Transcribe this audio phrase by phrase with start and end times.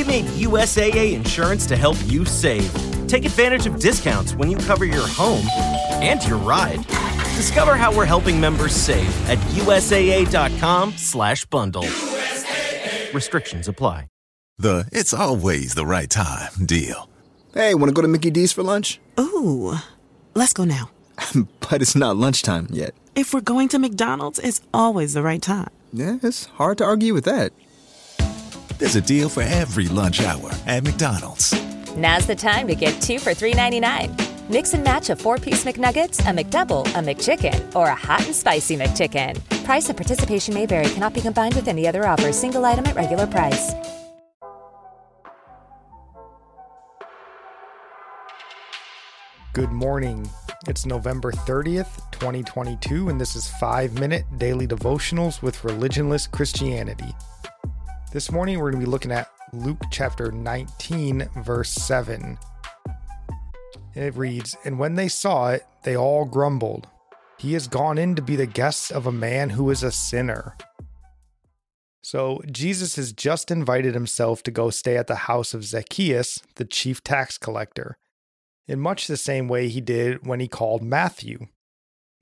[0.00, 2.72] We made USAA insurance to help you save.
[3.06, 5.44] Take advantage of discounts when you cover your home
[6.00, 6.86] and your ride.
[7.36, 11.82] Discover how we're helping members save at USAA.com/bundle.
[11.82, 13.12] USAA.
[13.12, 14.06] Restrictions apply.
[14.56, 17.10] The it's always the right time deal.
[17.52, 18.98] Hey, want to go to Mickey D's for lunch?
[19.18, 19.74] Ooh,
[20.34, 20.88] let's go now.
[21.60, 22.94] but it's not lunchtime yet.
[23.14, 25.68] If we're going to McDonald's, it's always the right time.
[25.92, 27.52] Yeah, it's hard to argue with that.
[28.80, 31.52] There's a deal for every lunch hour at McDonald's.
[31.96, 34.48] Now's the time to get two for $3.99.
[34.48, 38.34] Mix and match a four piece McNuggets, a McDouble, a McChicken, or a hot and
[38.34, 39.38] spicy McChicken.
[39.66, 42.96] Price and participation may vary, cannot be combined with any other offer, single item at
[42.96, 43.74] regular price.
[49.52, 50.26] Good morning.
[50.68, 57.14] It's November 30th, 2022, and this is 5 Minute Daily Devotionals with Religionless Christianity.
[58.12, 62.36] This morning we're going to be looking at Luke chapter 19, verse 7.
[63.94, 66.88] It reads, And when they saw it, they all grumbled.
[67.38, 70.56] He has gone in to be the guest of a man who is a sinner.
[72.02, 76.64] So, Jesus has just invited himself to go stay at the house of Zacchaeus, the
[76.64, 77.96] chief tax collector
[78.66, 81.46] in much the same way he did when he called Matthew.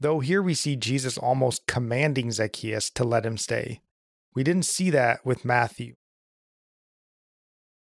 [0.00, 3.80] Though here we see Jesus almost commanding Zacchaeus to let him stay.
[4.38, 5.94] We didn't see that with Matthew.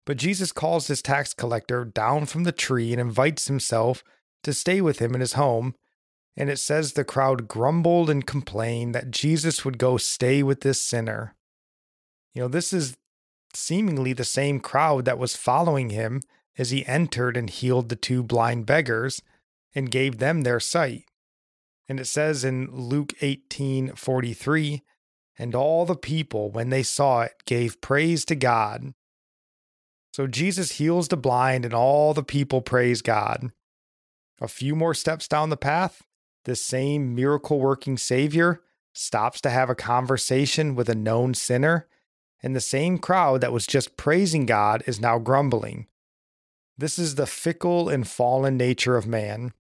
[0.07, 4.03] But Jesus calls his tax collector down from the tree and invites himself
[4.43, 5.75] to stay with him in his home.
[6.35, 10.81] And it says the crowd grumbled and complained that Jesus would go stay with this
[10.81, 11.35] sinner.
[12.33, 12.97] You know, this is
[13.53, 16.23] seemingly the same crowd that was following him
[16.57, 19.21] as he entered and healed the two blind beggars
[19.75, 21.05] and gave them their sight.
[21.87, 24.81] And it says in Luke 18:43,
[25.39, 28.95] and all the people when they saw it gave praise to God.
[30.13, 33.51] So Jesus heals the blind and all the people praise God.
[34.41, 36.03] A few more steps down the path,
[36.45, 41.87] this same miracle working Savior stops to have a conversation with a known sinner,
[42.43, 45.87] and the same crowd that was just praising God is now grumbling.
[46.79, 49.53] This is the fickle and fallen nature of man.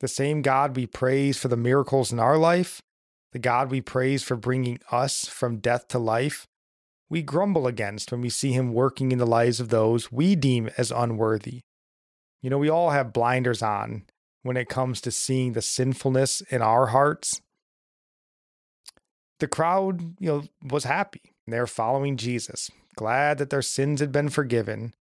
[0.00, 2.82] The same God we praise for the miracles in our life,
[3.32, 6.46] the God we praise for bringing us from death to life,
[7.08, 10.70] we grumble against when we see him working in the lives of those we deem
[10.76, 11.60] as unworthy.
[12.42, 14.04] You know, we all have blinders on
[14.42, 17.40] when it comes to seeing the sinfulness in our hearts.
[19.38, 21.34] The crowd, you know, was happy.
[21.46, 24.94] They're following Jesus, glad that their sins had been forgiven,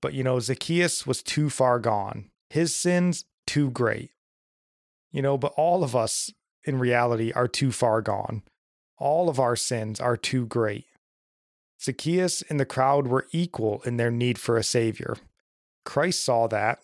[0.00, 2.30] but you know, Zacchaeus was too far gone.
[2.48, 4.10] His sins, too great.
[5.12, 6.30] You know, but all of us
[6.64, 8.42] in reality are too far gone.
[8.98, 10.86] All of our sins are too great.
[11.82, 15.16] Zacchaeus and the crowd were equal in their need for a savior.
[15.84, 16.80] Christ saw that.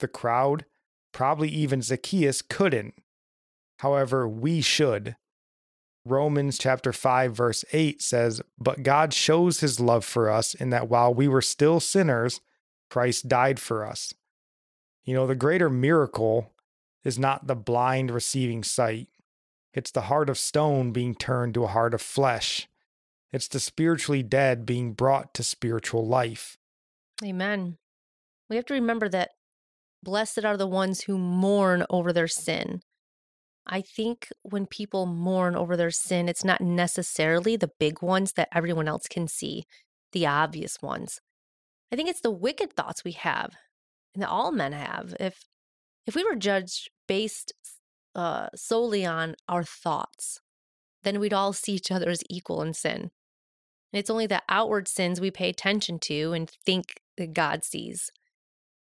[0.00, 0.64] The crowd,
[1.12, 2.94] probably even Zacchaeus, couldn't.
[3.78, 5.16] However, we should.
[6.04, 10.88] Romans chapter 5 verse 8 says, "But God shows his love for us in that
[10.88, 12.40] while we were still sinners,
[12.90, 14.12] Christ died for us.
[15.04, 16.52] You know, the greater miracle
[17.04, 19.08] is not the blind receiving sight,
[19.74, 22.68] it's the heart of stone being turned to a heart of flesh.
[23.32, 26.58] It's the spiritually dead being brought to spiritual life.
[27.24, 27.78] Amen.
[28.50, 29.30] We have to remember that
[30.02, 32.82] blessed are the ones who mourn over their sin.
[33.66, 38.48] I think when people mourn over their sin, it's not necessarily the big ones that
[38.52, 39.64] everyone else can see,
[40.10, 41.20] the obvious ones.
[41.92, 43.52] I think it's the wicked thoughts we have
[44.14, 45.14] and that all men have.
[45.20, 45.44] If
[46.06, 47.52] if we were judged based
[48.14, 50.40] uh, solely on our thoughts,
[51.02, 53.10] then we'd all see each other as equal in sin.
[53.92, 58.10] And it's only the outward sins we pay attention to and think that God sees.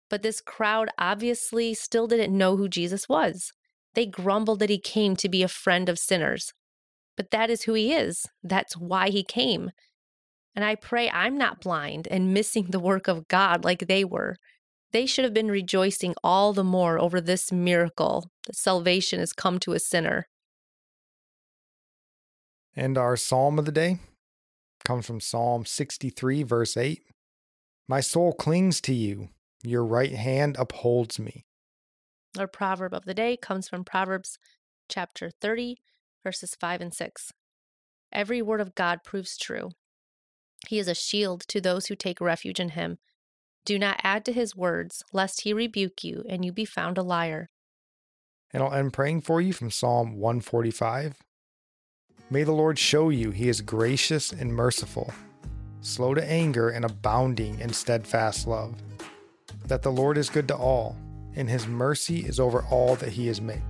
[0.09, 3.51] But this crowd obviously still didn't know who Jesus was.
[3.93, 6.53] They grumbled that he came to be a friend of sinners.
[7.17, 8.25] But that is who he is.
[8.43, 9.71] That's why he came.
[10.55, 14.37] And I pray I'm not blind and missing the work of God like they were.
[14.91, 19.59] They should have been rejoicing all the more over this miracle that salvation has come
[19.59, 20.27] to a sinner.
[22.75, 23.99] And our psalm of the day
[24.85, 27.01] comes from Psalm 63, verse 8.
[27.87, 29.29] My soul clings to you,
[29.63, 31.45] your right hand upholds me.
[32.37, 34.37] Our proverb of the day comes from Proverbs
[34.87, 35.77] chapter 30,
[36.23, 37.31] verses 5 and 6.
[38.11, 39.71] Every word of God proves true.
[40.67, 42.97] He is a shield to those who take refuge in him.
[43.65, 47.03] Do not add to his words, lest he rebuke you and you be found a
[47.03, 47.49] liar.
[48.53, 51.15] And I'll end praying for you from Psalm 145.
[52.29, 55.13] May the Lord show you he is gracious and merciful.
[55.81, 58.75] slow to anger, and abounding in steadfast love.
[59.65, 60.95] That the Lord is good to all,
[61.35, 63.63] and his mercy is over all that he has made.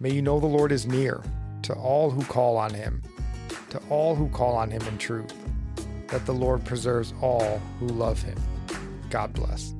[0.00, 1.22] May you know the Lord is near
[1.62, 3.02] to all who call on him,
[3.70, 5.32] to all who call on him in truth.
[6.08, 8.36] That the Lord preserves all who love him.
[9.14, 9.72] God bless.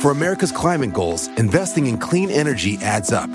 [0.00, 3.28] For America's climate goals, investing in clean energy adds up.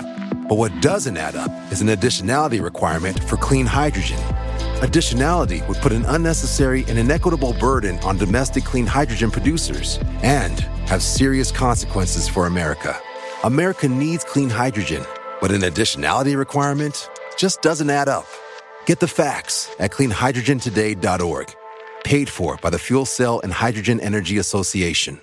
[0.48, 4.16] But what doesn't add up is an additionality requirement for clean hydrogen.
[4.80, 11.02] Additionality would put an unnecessary and inequitable burden on domestic clean hydrogen producers and have
[11.02, 12.98] serious consequences for America.
[13.44, 15.04] America needs clean hydrogen,
[15.42, 18.24] but an additionality requirement just doesn't add up.
[18.88, 21.54] Get the facts at cleanhydrogentoday.org.
[22.04, 25.20] Paid for by the Fuel Cell and Hydrogen Energy Association.